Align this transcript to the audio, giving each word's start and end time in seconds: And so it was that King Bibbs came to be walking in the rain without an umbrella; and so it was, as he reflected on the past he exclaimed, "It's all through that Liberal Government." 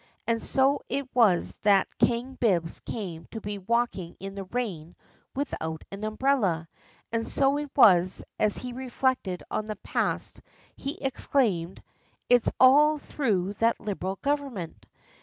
And 0.25 0.41
so 0.41 0.81
it 0.89 1.07
was 1.13 1.53
that 1.61 1.87
King 1.99 2.33
Bibbs 2.33 2.79
came 2.79 3.25
to 3.29 3.39
be 3.39 3.59
walking 3.59 4.15
in 4.19 4.33
the 4.33 4.45
rain 4.45 4.95
without 5.35 5.83
an 5.91 6.03
umbrella; 6.03 6.67
and 7.11 7.23
so 7.27 7.55
it 7.59 7.69
was, 7.75 8.23
as 8.39 8.57
he 8.57 8.73
reflected 8.73 9.43
on 9.51 9.67
the 9.67 9.75
past 9.75 10.41
he 10.75 10.97
exclaimed, 10.99 11.83
"It's 12.31 12.51
all 12.59 12.97
through 12.97 13.53
that 13.59 13.79
Liberal 13.79 14.15
Government." 14.23 14.87